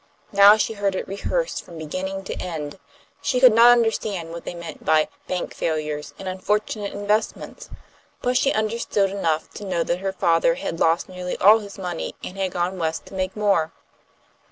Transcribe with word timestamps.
Now 0.31 0.57
she 0.57 0.73
heard 0.73 0.95
it 0.95 1.07
rehearsed 1.07 1.63
from 1.63 1.77
beginning 1.77 2.23
to 2.23 2.33
end. 2.41 2.79
She 3.21 3.39
could 3.39 3.53
not 3.53 3.67
understand 3.69 4.31
what 4.31 4.45
they 4.45 4.55
meant 4.55 4.83
by 4.83 5.09
"bank 5.27 5.53
failures" 5.53 6.15
and 6.17 6.27
"unfortunate 6.27 6.91
investments," 6.91 7.69
but 8.19 8.35
she 8.35 8.51
understood 8.51 9.11
enough 9.11 9.51
to 9.51 9.63
know 9.63 9.83
that 9.83 9.99
her 9.99 10.11
father 10.11 10.55
had 10.55 10.79
lost 10.79 11.07
nearly 11.07 11.37
all 11.37 11.59
his 11.59 11.77
money, 11.77 12.15
and 12.23 12.35
had 12.35 12.51
gone 12.51 12.79
West 12.79 13.05
to 13.05 13.13
make 13.13 13.35
more. 13.37 13.73